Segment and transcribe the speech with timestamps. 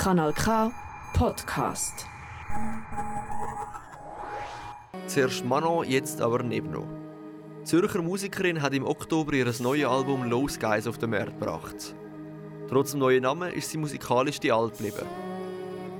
[0.00, 0.72] Kanal K
[1.12, 2.06] Podcast.
[5.06, 6.88] Zuerst Manon, jetzt aber Nebno.
[7.60, 11.94] Die Zürcher Musikerin hat im Oktober ihr neues Album Low Skies auf den Markt gebracht.
[12.70, 15.06] Trotz dem neuen Namen ist sie musikalisch die alt geblieben.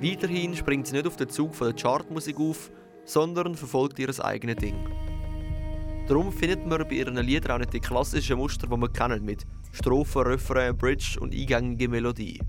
[0.00, 2.70] Weiterhin springt sie nicht auf den Zug von der Chartmusik auf,
[3.04, 4.78] sondern verfolgt ihr eigenes Ding.
[6.08, 9.44] Darum findet man bei ihren Liedern auch nicht die klassischen Muster, die man kennen, mit
[9.72, 12.40] Strophen, Refrain, Bridge und eingängige Melodie.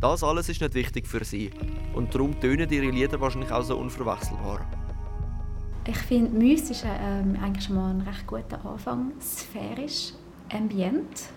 [0.00, 1.50] Das alles ist nicht wichtig für sie
[1.94, 4.66] und darum tönen ihre Lieder wahrscheinlich auch so unverwechselbar.
[5.86, 9.12] Ich finde, Mys ist ähm, eigentlich schon mal ein recht guter Anfang.
[9.20, 10.14] Sphärisch,
[10.50, 11.28] ambient.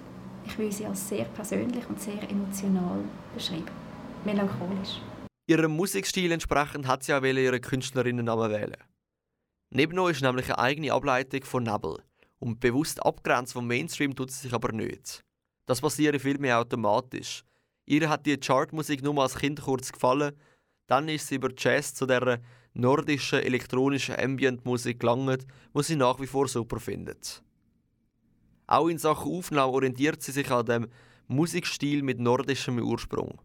[0.45, 2.99] Ich will sie als sehr persönlich und sehr emotional
[3.33, 3.65] beschreiben.
[4.23, 5.01] Melancholisch.
[5.45, 8.77] Ihrem Musikstil entsprechend hat sie auch ihre Künstlerinnennamen wählen.
[9.71, 11.97] Nebno ist nämlich eine eigene Ableitung von Nebel
[12.39, 15.21] und bewusst abgrenzt vom Mainstream tut sie sich aber nicht.
[15.65, 17.43] Das passiert vielmehr automatisch.
[17.85, 20.33] Ihr hat die Chartmusik nur als Kind kurz gefallen,
[20.87, 22.41] dann ist sie über Jazz zu der
[22.73, 27.43] nordischen elektronischen Ambient-Musik gelangt, wo sie nach wie vor super findet.
[28.67, 30.87] Auch in Sachen Aufnahme orientiert sie sich an dem
[31.27, 33.39] Musikstil mit nordischem Ursprung.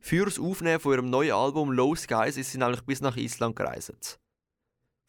[0.00, 4.18] Fürs Aufnehmen von ihrem neuen Album Low Skies ist sie nämlich bis nach Island gereist.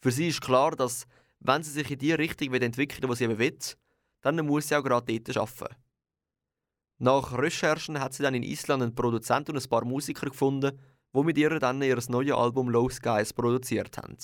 [0.00, 1.06] Für sie ist klar, dass,
[1.40, 3.58] wenn sie sich in die Richtung entwickeln will, die sie will,
[4.20, 5.76] dann muss sie auch gerade dort arbeiten.
[7.04, 10.80] Nach Recherchen hat sie dann in Island einen Produzent und ein paar Musiker gefunden,
[11.14, 14.16] die mit ihr dann ihr neues Album Low Skies produziert haben.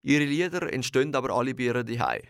[0.00, 2.22] Ihre Lieder entstehen aber alle bei ihr daheim.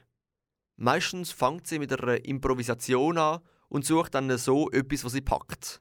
[0.75, 5.81] Meistens fängt sie mit einer Improvisation an und sucht dann so etwas, was sie packt.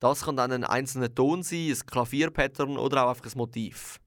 [0.00, 4.00] Das kann dann ein einzelner Ton sein, ein Klavierpattern oder auch einfach ein Motiv.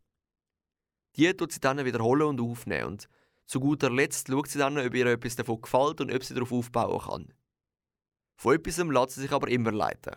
[1.16, 3.08] Die tut sie dann wiederholen und aufnehmen und
[3.50, 6.52] zu guter Letzt schaut sie dann, ob ihr etwas davon gefällt und ob sie darauf
[6.52, 7.34] aufbauen kann.
[8.40, 10.16] Von etwas lässt sie sich aber immer leiten.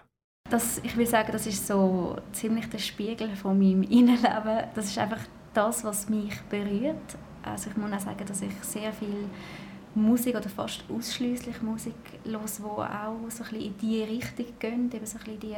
[0.51, 4.69] Das, ich will sagen, das ist so ziemlich der Spiegel von meinem Innenleben.
[4.75, 5.21] Das ist einfach
[5.55, 7.17] das, was mich berührt.
[7.43, 9.31] Also ich muss auch sagen, dass ich sehr viel
[9.95, 15.07] Musik oder fast ausschließlich Musik los, wo auch so ein in diese Richtung geht, eben
[15.07, 15.57] so ein die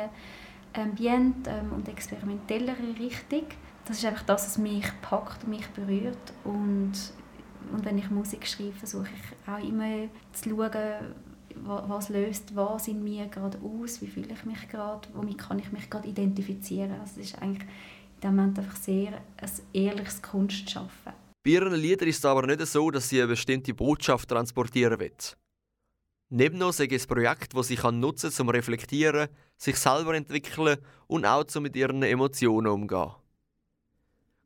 [0.73, 3.47] ambient ähm, und experimentellere Richtung.
[3.85, 6.93] Das ist einfach das, was mich packt und mich berührt und
[7.73, 11.15] und wenn ich Musik schreibe, versuche ich auch immer zu schauen,
[11.57, 15.71] was löst was in mir gerade aus, wie fühle ich mich gerade, womit kann ich
[15.73, 16.93] mich gerade identifizieren.
[17.01, 21.13] Also es ist eigentlich in dem Moment einfach sehr ein ehrliches Kunstschaffen.
[21.45, 25.13] Bei ihren Liedern ist es aber nicht so, dass sie eine bestimmte Botschaft transportieren will.
[26.31, 30.79] Neben noch sei es ein Projekt, das sie nutzen kann, zum Reflektieren, sich selber entwickeln
[31.07, 33.13] und auch um mit ihren Emotionen umgehen.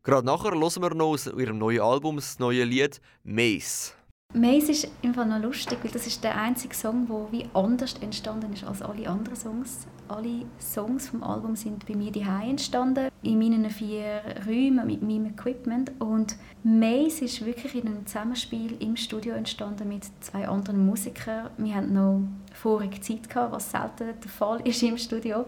[0.08, 3.92] Gerade nachher hören wir noch aus ihrem neuen Album das neue Lied «Maze».
[4.32, 8.54] «Maze» ist einfach noch lustig, weil das ist der einzige Song, der wie anders entstanden
[8.54, 9.86] ist als alle anderen Songs.
[10.08, 15.26] Alle Songs vom Album sind bei mir daheim entstanden, in meinen vier Räumen mit meinem
[15.26, 15.92] Equipment.
[15.98, 21.50] Und «Maze» ist wirklich in einem Zusammenspiel im Studio entstanden mit zwei anderen Musikern.
[21.58, 22.22] Wir hatten noch
[22.54, 25.44] vorige Zeit, gehabt, was selten der Fall ist im Studio.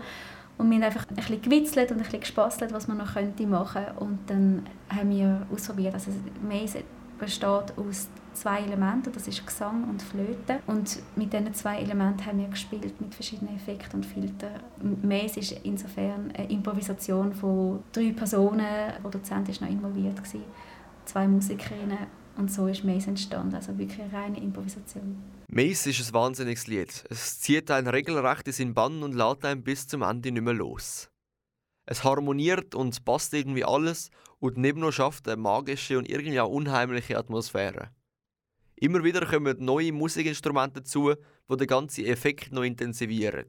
[0.60, 3.34] Und wir haben einfach ein bisschen gewitzelt und ein bisschen gespastelt, was man noch machen
[3.36, 3.94] könnte.
[3.98, 5.94] Und dann haben wir ausprobiert.
[5.94, 6.10] Also
[6.46, 6.82] Maze
[7.18, 10.60] besteht aus zwei Elementen, das ist Gesang und Flöte.
[10.66, 14.60] Und mit diesen zwei Elementen haben wir gespielt mit verschiedenen Effekten und Filtern.
[15.02, 18.58] Maze ist insofern eine Improvisation von drei Personen.
[18.58, 20.20] Der Produzent war noch involviert,
[21.06, 25.22] zwei Musikerinnen und so ist Maze entstanden, also wirklich eine reine Improvisation.
[25.48, 27.04] Maze ist ein wahnsinniges Lied.
[27.10, 30.54] Es zieht einen regelrecht in seinen Bann und lädt einen bis zum Ende nicht mehr
[30.54, 31.10] los.
[31.86, 37.18] Es harmoniert und passt irgendwie alles und neben schafft eine magische und irgendwie auch unheimliche
[37.18, 37.90] Atmosphäre.
[38.76, 41.14] Immer wieder kommen neue Musikinstrumente dazu,
[41.50, 43.46] die den ganzen Effekt noch intensivieren.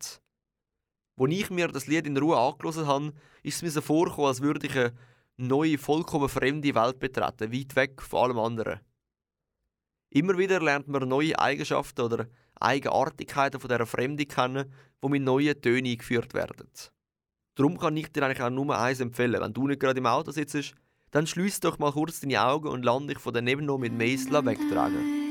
[1.18, 3.14] Als ich mir das Lied in Ruhe angelesen habe,
[3.44, 4.94] ist es mir so vorgekommen, als würde ich eine
[5.42, 8.80] neue, vollkommen fremde Welt betreten, weit weg von allem anderen.
[10.10, 12.28] Immer wieder lernt man neue Eigenschaften oder
[12.60, 14.72] Eigenartigkeiten von dieser Fremde kennen,
[15.04, 16.70] die mit neuen Tönen eingeführt werden.
[17.56, 19.42] Darum kann ich dir eigentlich auch nur eins empfehlen.
[19.42, 20.74] Wenn du nicht gerade im Auto sitzt,
[21.12, 24.46] dann schließ doch mal kurz deine Augen und lande dich von daneben noch mit Meisla
[24.46, 25.22] wegtragen.